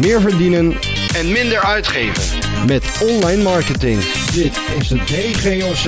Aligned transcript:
meer 0.00 0.20
verdienen 0.20 0.72
en 1.18 1.32
minder 1.32 1.60
uitgeven. 1.64 2.38
met 2.66 2.84
online 3.10 3.42
marketing. 3.42 3.98
Dit 4.40 4.54
is 4.78 4.88
de 4.88 4.98
DGOC 5.10 5.86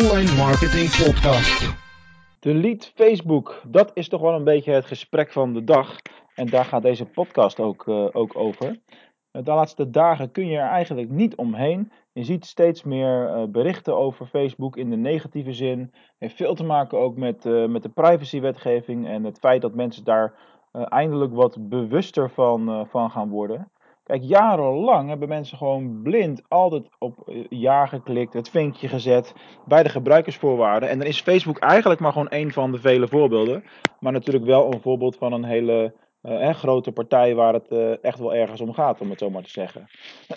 Online 0.00 0.32
Marketing 0.36 0.88
Podcast. 1.04 1.74
Delete 2.40 2.90
Facebook, 2.94 3.62
dat 3.66 3.90
is 3.94 4.08
toch 4.08 4.20
wel 4.20 4.34
een 4.34 4.44
beetje 4.44 4.72
het 4.72 4.84
gesprek 4.84 5.32
van 5.32 5.52
de 5.52 5.64
dag. 5.64 5.96
En 6.34 6.46
daar 6.46 6.64
gaat 6.64 6.82
deze 6.82 7.04
podcast 7.04 7.60
ook, 7.60 7.88
eh, 7.88 8.06
ook 8.12 8.36
over. 8.36 8.66
Eh, 9.30 9.42
De 9.44 9.52
laatste 9.52 9.90
dagen 9.90 10.30
kun 10.30 10.46
je 10.46 10.56
er 10.58 10.68
eigenlijk 10.68 11.10
niet 11.10 11.34
omheen. 11.34 11.92
Je 12.12 12.24
ziet 12.24 12.46
steeds 12.46 12.82
meer 12.82 13.28
eh, 13.28 13.42
berichten 13.48 13.96
over 13.96 14.26
Facebook 14.26 14.76
in 14.76 14.90
de 14.90 14.96
negatieve 14.96 15.52
zin. 15.52 15.92
Heeft 16.18 16.36
veel 16.36 16.54
te 16.54 16.64
maken 16.64 16.98
ook 16.98 17.16
met, 17.16 17.46
eh, 17.46 17.66
met 17.66 17.82
de 17.82 17.88
privacywetgeving 17.88 19.08
en 19.08 19.24
het 19.24 19.38
feit 19.38 19.62
dat 19.62 19.74
mensen 19.74 20.04
daar 20.04 20.34
eindelijk 20.72 21.34
wat 21.34 21.68
bewuster 21.68 22.30
van, 22.30 22.68
eh, 22.68 22.80
van 22.86 23.10
gaan 23.10 23.28
worden. 23.28 23.70
Kijk, 24.02 24.22
jarenlang 24.22 25.08
hebben 25.08 25.28
mensen 25.28 25.58
gewoon 25.58 26.02
blind 26.02 26.42
altijd 26.48 26.88
op 26.98 27.28
eh, 27.28 27.44
ja 27.48 27.86
geklikt, 27.86 28.32
het 28.32 28.50
vinkje 28.50 28.88
gezet 28.88 29.34
bij 29.66 29.82
de 29.82 29.88
gebruikersvoorwaarden. 29.88 30.88
En 30.88 30.98
dan 30.98 31.06
is 31.06 31.22
Facebook 31.22 31.58
eigenlijk 31.58 32.00
maar 32.00 32.12
gewoon 32.12 32.28
één 32.28 32.52
van 32.52 32.72
de 32.72 32.78
vele 32.78 33.08
voorbeelden. 33.08 33.64
Maar 34.00 34.12
natuurlijk 34.12 34.44
wel 34.44 34.72
een 34.72 34.80
voorbeeld 34.80 35.16
van 35.16 35.32
een 35.32 35.44
hele 35.44 35.94
eh, 36.22 36.48
eh, 36.48 36.54
grote 36.54 36.92
partij 36.92 37.34
waar 37.34 37.52
het 37.52 37.68
eh, 37.68 38.04
echt 38.04 38.18
wel 38.18 38.34
ergens 38.34 38.60
om 38.60 38.72
gaat, 38.72 39.00
om 39.00 39.10
het 39.10 39.18
zo 39.18 39.30
maar 39.30 39.42
te 39.42 39.50
zeggen. 39.50 39.86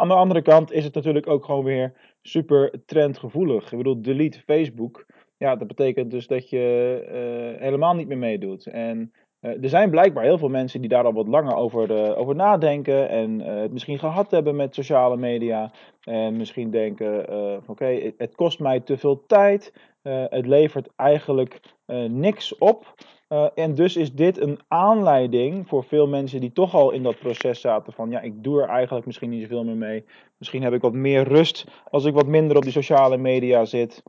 aan 0.00 0.08
de 0.08 0.14
andere 0.14 0.42
kant 0.42 0.72
is 0.72 0.84
het 0.84 0.94
natuurlijk 0.94 1.26
ook 1.26 1.44
gewoon 1.44 1.64
weer 1.64 1.92
super 2.22 2.84
trendgevoelig. 2.86 3.72
Ik 3.72 3.78
bedoel, 3.78 4.02
delete 4.02 4.40
Facebook. 4.40 5.06
Ja, 5.36 5.56
dat 5.56 5.68
betekent 5.68 6.10
dus 6.10 6.26
dat 6.26 6.50
je 6.50 6.58
eh, 7.06 7.62
helemaal 7.62 7.94
niet 7.94 8.08
meer 8.08 8.18
meedoet. 8.18 8.66
En 8.66 9.12
eh, 9.12 9.21
er 9.42 9.68
zijn 9.68 9.90
blijkbaar 9.90 10.24
heel 10.24 10.38
veel 10.38 10.48
mensen 10.48 10.80
die 10.80 10.88
daar 10.88 11.04
al 11.04 11.12
wat 11.12 11.28
langer 11.28 11.54
over, 11.54 11.96
eh, 11.96 12.18
over 12.18 12.34
nadenken 12.34 13.08
en 13.08 13.40
eh, 13.40 13.60
het 13.60 13.72
misschien 13.72 13.98
gehad 13.98 14.30
hebben 14.30 14.56
met 14.56 14.74
sociale 14.74 15.16
media. 15.16 15.70
En 16.04 16.36
misschien 16.36 16.70
denken 16.70 17.28
eh, 17.28 17.56
oké, 17.66 18.12
het, 18.16 18.34
kost 18.34 18.60
mij 18.60 18.80
te 18.80 18.96
veel 18.96 19.26
tijd, 19.26 19.72
eh, 20.02 20.24
het 20.28 20.46
levert 20.46 20.88
eigenlijk 20.96 21.60
eh, 21.86 22.04
niks 22.04 22.58
op. 22.58 22.94
Eh, 23.28 23.46
en 23.54 23.74
dus 23.74 23.96
is 23.96 24.12
dit 24.12 24.40
een 24.40 24.58
aanleiding 24.68 25.68
voor 25.68 25.84
veel 25.84 26.06
mensen 26.06 26.40
die 26.40 26.52
toch 26.52 26.74
al 26.74 26.90
in 26.90 27.02
dat 27.02 27.18
proces 27.18 27.60
zaten 27.60 27.92
van 27.92 28.10
ja, 28.10 28.20
ik 28.20 28.44
doe 28.44 28.62
er 28.62 28.68
eigenlijk 28.68 29.06
misschien 29.06 29.30
niet 29.30 29.42
zoveel 29.42 29.64
meer 29.64 29.76
mee. 29.76 30.04
Misschien 30.38 30.62
heb 30.62 30.72
ik 30.72 30.80
wat 30.80 30.92
meer 30.92 31.22
rust 31.22 31.66
als 31.90 32.04
ik 32.04 32.14
wat 32.14 32.26
minder 32.26 32.56
op 32.56 32.62
die 32.62 32.72
sociale 32.72 33.16
media 33.16 33.64
zit. 33.64 34.02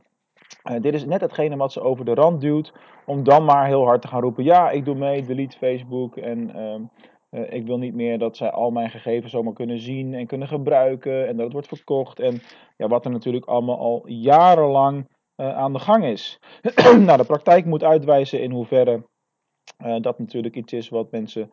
Eh, 0.62 0.80
dit 0.80 0.94
is 0.94 1.04
net 1.04 1.20
hetgene 1.20 1.56
wat 1.56 1.72
ze 1.72 1.80
over 1.80 2.04
de 2.04 2.14
rand 2.14 2.40
duwt, 2.40 2.72
om 3.06 3.24
dan 3.24 3.44
maar 3.44 3.66
heel 3.66 3.84
hard 3.84 4.02
te 4.02 4.08
gaan 4.08 4.20
roepen: 4.20 4.44
ja, 4.44 4.70
ik 4.70 4.84
doe 4.84 4.94
mee, 4.94 5.24
delete 5.24 5.58
Facebook. 5.58 6.16
En 6.16 6.54
ehm, 6.54 6.82
eh, 7.30 7.52
ik 7.52 7.66
wil 7.66 7.78
niet 7.78 7.94
meer 7.94 8.18
dat 8.18 8.36
zij 8.36 8.50
al 8.50 8.70
mijn 8.70 8.90
gegevens 8.90 9.32
zomaar 9.32 9.52
kunnen 9.52 9.78
zien 9.78 10.14
en 10.14 10.26
kunnen 10.26 10.48
gebruiken. 10.48 11.28
En 11.28 11.34
dat 11.36 11.44
het 11.44 11.52
wordt 11.52 11.68
verkocht. 11.68 12.20
En 12.20 12.40
ja, 12.76 12.88
wat 12.88 13.04
er 13.04 13.10
natuurlijk 13.10 13.44
allemaal 13.44 13.78
al 13.78 14.02
jarenlang 14.06 15.08
eh, 15.34 15.56
aan 15.56 15.72
de 15.72 15.78
gang 15.78 16.04
is. 16.04 16.40
nou, 17.06 17.16
de 17.16 17.24
praktijk 17.26 17.64
moet 17.64 17.84
uitwijzen 17.84 18.42
in 18.42 18.50
hoeverre 18.50 19.02
dat 20.00 20.18
natuurlijk 20.18 20.56
iets 20.56 20.72
is 20.72 20.88
wat 20.88 21.10
mensen 21.10 21.50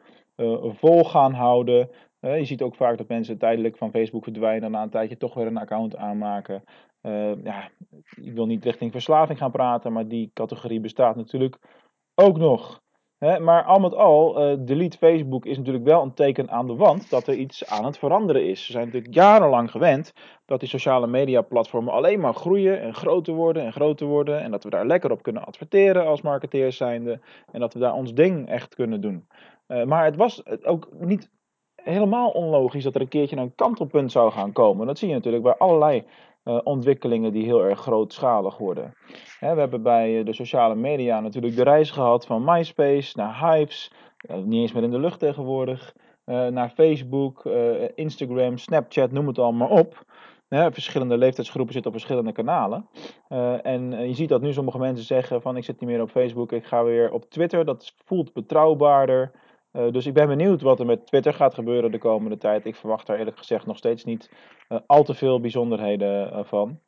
vol 0.63 1.03
gaan 1.03 1.33
houden. 1.33 1.89
Je 2.19 2.45
ziet 2.45 2.61
ook 2.61 2.75
vaak 2.75 2.97
dat 2.97 3.07
mensen 3.07 3.37
tijdelijk 3.37 3.77
van 3.77 3.91
Facebook 3.91 4.23
verdwijnen 4.23 4.63
en 4.63 4.71
na 4.71 4.81
een 4.81 4.89
tijdje 4.89 5.17
toch 5.17 5.33
weer 5.33 5.45
een 5.45 5.57
account 5.57 5.95
aanmaken. 5.95 6.63
Eh, 7.01 7.43
ja, 7.43 7.69
ik 8.15 8.33
wil 8.33 8.45
niet 8.45 8.63
richting 8.63 8.91
verslaving 8.91 9.37
gaan 9.37 9.51
praten, 9.51 9.93
maar 9.93 10.07
die 10.07 10.31
categorie 10.33 10.79
bestaat 10.79 11.15
natuurlijk 11.15 11.57
ook 12.15 12.37
nog. 12.37 12.81
Hè, 13.17 13.39
maar 13.39 13.63
al 13.63 13.79
met 13.79 13.95
al, 13.95 14.39
eh, 14.39 14.57
delete 14.59 14.97
Facebook 14.97 15.45
is 15.45 15.57
natuurlijk 15.57 15.85
wel 15.85 16.01
een 16.01 16.13
teken 16.13 16.51
aan 16.51 16.67
de 16.67 16.75
wand 16.75 17.09
dat 17.09 17.27
er 17.27 17.33
iets 17.33 17.67
aan 17.67 17.85
het 17.85 17.97
veranderen 17.97 18.47
is. 18.47 18.67
We 18.67 18.71
zijn 18.71 18.85
natuurlijk 18.85 19.13
jarenlang 19.13 19.71
gewend 19.71 20.13
dat 20.45 20.59
die 20.59 20.69
sociale 20.69 21.07
media 21.07 21.41
platformen 21.41 21.93
alleen 21.93 22.19
maar 22.19 22.33
groeien 22.33 22.81
en 22.81 22.93
groter 22.93 23.33
worden 23.33 23.63
en 23.63 23.73
groter 23.73 24.07
worden. 24.07 24.41
En 24.41 24.51
dat 24.51 24.63
we 24.63 24.69
daar 24.69 24.85
lekker 24.85 25.11
op 25.11 25.21
kunnen 25.21 25.45
adverteren 25.45 26.05
als 26.05 26.21
marketeers 26.21 26.77
zijnde. 26.77 27.19
En 27.51 27.59
dat 27.59 27.73
we 27.73 27.79
daar 27.79 27.93
ons 27.93 28.13
ding 28.13 28.49
echt 28.49 28.75
kunnen 28.75 29.01
doen. 29.01 29.27
Eh, 29.67 29.83
maar 29.83 30.05
het 30.05 30.15
was 30.15 30.45
ook 30.63 30.87
niet 30.99 31.29
helemaal 31.75 32.29
onlogisch 32.29 32.83
dat 32.83 32.95
er 32.95 33.01
een 33.01 33.07
keertje 33.07 33.37
een 33.37 33.55
kantelpunt 33.55 34.11
zou 34.11 34.31
gaan 34.31 34.51
komen. 34.51 34.87
Dat 34.87 34.99
zie 34.99 35.07
je 35.07 35.13
natuurlijk 35.13 35.43
bij 35.43 35.57
allerlei 35.57 36.03
eh, 36.43 36.59
ontwikkelingen 36.63 37.31
die 37.31 37.43
heel 37.43 37.63
erg 37.63 37.79
grootschalig 37.79 38.57
worden. 38.57 38.93
Hè, 39.39 39.53
we 39.53 39.59
hebben 39.59 39.81
bij 39.81 40.19
eh, 40.19 40.25
de 40.25 40.33
sociale 40.33 40.75
media 40.75 41.19
natuurlijk 41.19 41.55
de 41.55 41.63
reis 41.63 41.91
gehad 41.91 42.25
van 42.25 42.43
MySpace 42.43 43.17
naar 43.17 43.53
Hives, 43.53 43.93
eh, 44.17 44.37
niet 44.37 44.61
eens 44.61 44.71
meer 44.71 44.83
in 44.83 44.91
de 44.91 44.99
lucht 44.99 45.19
tegenwoordig, 45.19 45.95
naar 46.25 46.69
Facebook, 46.69 47.45
Instagram, 47.95 48.57
Snapchat, 48.57 49.11
noem 49.11 49.27
het 49.27 49.39
allemaal 49.39 49.67
op. 49.67 50.03
Verschillende 50.49 51.17
leeftijdsgroepen 51.17 51.73
zitten 51.73 51.91
op 51.91 51.97
verschillende 51.97 52.31
kanalen. 52.31 52.89
En 53.61 54.07
je 54.07 54.13
ziet 54.13 54.29
dat 54.29 54.41
nu 54.41 54.53
sommige 54.53 54.77
mensen 54.77 55.05
zeggen 55.05 55.41
van 55.41 55.57
ik 55.57 55.63
zit 55.63 55.79
niet 55.79 55.89
meer 55.89 56.01
op 56.01 56.09
Facebook, 56.09 56.51
ik 56.51 56.65
ga 56.65 56.83
weer 56.83 57.11
op 57.11 57.29
Twitter. 57.29 57.65
Dat 57.65 57.93
voelt 58.05 58.33
betrouwbaarder. 58.33 59.31
Eh, 59.71 59.91
dus 59.91 60.05
ik 60.05 60.13
ben 60.13 60.27
benieuwd 60.27 60.61
wat 60.61 60.79
er 60.79 60.85
met 60.85 61.05
Twitter 61.05 61.33
gaat 61.33 61.53
gebeuren 61.53 61.91
de 61.91 61.97
komende 61.97 62.37
tijd. 62.37 62.65
Ik 62.65 62.75
verwacht 62.75 63.07
daar 63.07 63.17
eerlijk 63.17 63.37
gezegd 63.37 63.65
nog 63.65 63.77
steeds 63.77 64.03
niet 64.03 64.31
eh, 64.67 64.77
al 64.85 65.03
te 65.03 65.13
veel 65.13 65.39
bijzonderheden 65.39 66.31
eh, 66.31 66.43
van. 66.43 66.79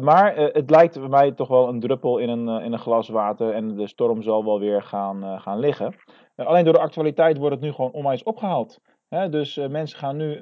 Maar 0.00 0.36
het 0.36 0.70
lijkt 0.70 0.98
bij 1.00 1.08
mij 1.08 1.32
toch 1.32 1.48
wel 1.48 1.68
een 1.68 1.80
druppel 1.80 2.18
in 2.18 2.28
een, 2.28 2.62
in 2.62 2.72
een 2.72 2.78
glas 2.78 3.08
water 3.08 3.52
en 3.52 3.76
de 3.76 3.86
storm 3.86 4.22
zal 4.22 4.44
wel 4.44 4.58
weer 4.58 4.82
gaan, 4.82 5.40
gaan 5.40 5.58
liggen. 5.58 5.94
Alleen 6.36 6.64
door 6.64 6.72
de 6.72 6.80
actualiteit 6.80 7.38
wordt 7.38 7.54
het 7.54 7.64
nu 7.64 7.72
gewoon 7.72 7.92
onwijs 7.92 8.22
opgehaald. 8.22 8.80
Hè? 9.08 9.28
Dus 9.28 9.56
mensen 9.56 9.98
gaan 9.98 10.16
nu 10.16 10.40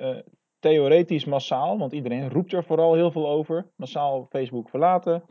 theoretisch 0.58 1.24
massaal, 1.24 1.78
want 1.78 1.92
iedereen 1.92 2.30
roept 2.30 2.52
er 2.52 2.64
vooral 2.64 2.94
heel 2.94 3.10
veel 3.10 3.28
over, 3.28 3.70
massaal 3.76 4.26
Facebook 4.30 4.70
verlaten. 4.70 5.22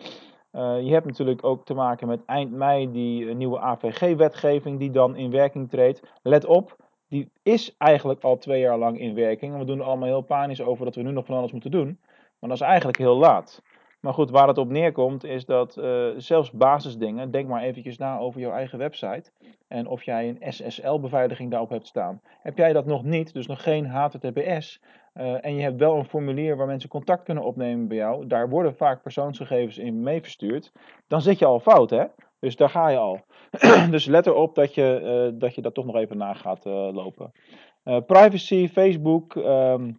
Eh, 0.51 0.81
je 0.81 0.91
hebt 0.91 1.05
natuurlijk 1.05 1.43
ook 1.43 1.65
te 1.65 1.73
maken 1.73 2.07
met 2.07 2.25
eind 2.25 2.51
mei 2.51 2.91
die 2.91 3.29
eh, 3.29 3.35
nieuwe 3.35 3.59
AVG-wetgeving 3.59 4.79
die 4.79 4.91
dan 4.91 5.15
in 5.15 5.31
werking 5.31 5.69
treedt. 5.69 6.01
Let 6.21 6.45
op, 6.45 6.75
die 7.09 7.31
is 7.43 7.75
eigenlijk 7.77 8.23
al 8.23 8.37
twee 8.37 8.59
jaar 8.59 8.77
lang 8.77 8.99
in 8.99 9.15
werking. 9.15 9.53
En 9.53 9.59
we 9.59 9.65
doen 9.65 9.79
er 9.79 9.85
allemaal 9.85 10.07
heel 10.07 10.21
panisch 10.21 10.61
over 10.61 10.85
dat 10.85 10.95
we 10.95 11.01
nu 11.01 11.11
nog 11.11 11.25
van 11.25 11.37
alles 11.37 11.51
moeten 11.51 11.71
doen. 11.71 11.99
Maar 12.39 12.49
dat 12.49 12.61
is 12.61 12.67
eigenlijk 12.67 12.97
heel 12.97 13.17
laat. 13.17 13.61
Maar 13.99 14.13
goed, 14.13 14.29
waar 14.29 14.47
het 14.47 14.57
op 14.57 14.69
neerkomt 14.69 15.23
is 15.23 15.45
dat 15.45 15.77
eh, 15.77 16.07
zelfs 16.17 16.51
basisdingen, 16.51 17.31
denk 17.31 17.47
maar 17.47 17.61
eventjes 17.61 17.97
na 17.97 18.17
over 18.17 18.39
jouw 18.39 18.51
eigen 18.51 18.77
website. 18.77 19.31
En 19.67 19.87
of 19.87 20.03
jij 20.03 20.29
een 20.29 20.53
SSL-beveiliging 20.53 21.51
daarop 21.51 21.69
hebt 21.69 21.87
staan. 21.87 22.21
Heb 22.41 22.57
jij 22.57 22.73
dat 22.73 22.85
nog 22.85 23.03
niet, 23.03 23.33
dus 23.33 23.47
nog 23.47 23.63
geen 23.63 23.85
HTTPS, 23.85 24.81
eh, 25.13 25.45
en 25.45 25.55
je 25.55 25.61
hebt 25.61 25.79
wel 25.79 25.97
een 25.97 26.05
formulier 26.05 26.57
waar 26.57 26.67
mensen 26.67 26.89
contact 26.89 27.23
kunnen 27.23 27.43
opnemen 27.43 27.87
bij 27.87 27.97
jou, 27.97 28.27
daar 28.27 28.49
worden 28.49 28.75
vaak 28.75 29.01
persoonsgegevens 29.01 29.77
in 29.77 30.01
mee 30.01 30.21
verstuurd, 30.21 30.71
dan 31.07 31.21
zit 31.21 31.39
je 31.39 31.45
al 31.45 31.59
fout, 31.59 31.89
hè? 31.89 32.05
Dus 32.39 32.55
daar 32.55 32.69
ga 32.69 32.87
je 32.89 32.97
al. 32.97 33.19
dus 33.91 34.05
let 34.05 34.27
erop 34.27 34.55
dat 34.55 34.73
je, 34.73 34.99
eh, 34.99 35.39
dat 35.39 35.55
je 35.55 35.61
dat 35.61 35.73
toch 35.73 35.85
nog 35.85 35.95
even 35.95 36.17
na 36.17 36.33
gaat 36.33 36.65
lopen. 36.65 37.31
Privacy, 38.05 38.69
Facebook, 38.69 39.35
ehm, 39.35 39.91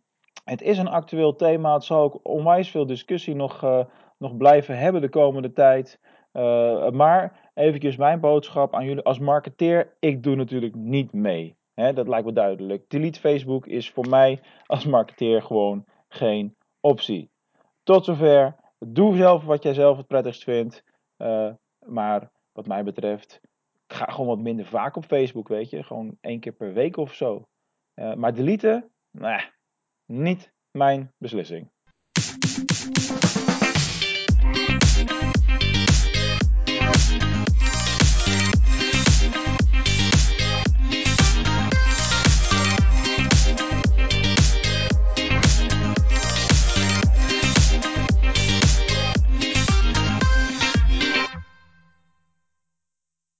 het 0.49 0.63
is 0.63 0.79
een 0.79 0.89
actueel 0.89 1.37
thema. 1.37 1.75
Het 1.75 1.85
zal 1.85 2.03
ook 2.03 2.21
onwijs 2.23 2.71
veel 2.71 2.87
discussie 2.87 3.35
nog, 3.35 3.63
eh, 3.63 3.85
nog 4.19 4.37
blijven 4.37 4.79
hebben 4.79 5.01
de 5.01 5.09
komende 5.09 5.53
tijd. 5.53 6.01
Eh, 6.33 6.91
maar 6.91 7.51
eventjes 7.55 7.97
mijn 7.97 8.21
boodschap 8.21 8.75
aan 8.75 8.85
jullie 8.85 9.03
als 9.03 9.19
marketeer. 9.19 9.97
Ik 9.99 10.23
doe 10.23 10.35
natuurlijk 10.35 10.75
niet 10.75 11.13
mee. 11.13 11.57
Dat 11.75 12.09
lijkt 12.09 12.27
me 12.27 12.33
duidelijk. 12.33 12.91
Delete 12.91 13.21
Facebook 13.21 13.67
is 13.67 13.91
voor 13.91 14.09
mij 14.09 14.41
als 14.67 14.85
marketeer 14.85 15.43
gewoon 15.43 15.85
geen 16.09 16.57
optie. 16.81 17.31
Tot 17.83 18.05
zover. 18.05 18.57
Doe 18.79 19.17
zelf 19.17 19.45
wat 19.45 19.63
jij 19.63 19.75
zelf 19.75 19.97
het 19.97 20.07
prettigst 20.07 20.43
vindt. 20.43 20.85
Eh, 21.17 21.51
maar 21.87 22.31
wat 22.53 22.67
mij 22.67 22.85
betreft, 22.85 23.41
ga 23.87 24.05
gewoon 24.05 24.29
wat 24.29 24.39
minder 24.39 24.67
vaak 24.67 24.97
op 24.97 25.05
Facebook, 25.05 25.49
weet 25.49 25.71
je. 25.71 25.83
Gewoon 25.83 26.17
één 26.21 26.41
keer 26.41 26.53
per 26.53 26.73
week 26.73 26.97
of 26.97 27.15
zo. 27.15 27.47
Maar 27.95 28.35
deleten, 28.35 28.91
nee, 29.11 29.41
niet 30.09 30.53
mijn 30.71 31.13
beslissing. 31.19 31.71